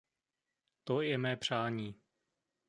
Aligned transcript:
To 0.83 1.01
je 1.01 1.17
mé 1.17 1.37
přání. 1.37 1.95